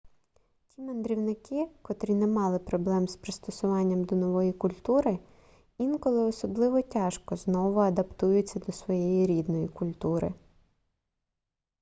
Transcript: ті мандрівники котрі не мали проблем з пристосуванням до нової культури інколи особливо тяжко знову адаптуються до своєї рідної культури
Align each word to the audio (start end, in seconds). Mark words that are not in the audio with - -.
ті 0.69 0.81
мандрівники 0.81 1.67
котрі 1.81 2.15
не 2.15 2.27
мали 2.27 2.59
проблем 2.59 3.07
з 3.07 3.15
пристосуванням 3.15 4.03
до 4.03 4.15
нової 4.15 4.53
культури 4.53 5.19
інколи 5.77 6.23
особливо 6.25 6.81
тяжко 6.81 7.35
знову 7.35 7.79
адаптуються 7.79 8.59
до 8.59 8.71
своєї 8.71 9.27
рідної 9.27 9.67
культури 9.67 10.33